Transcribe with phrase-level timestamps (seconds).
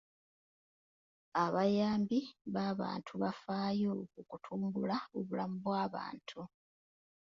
[1.43, 2.19] Abayambi
[2.53, 6.41] b'abantu bafaayo ku kutumbula obulamu bw'abantu.